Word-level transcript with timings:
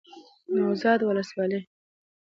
نوزاد 0.55 0.99
ولسوالۍ 1.05 1.61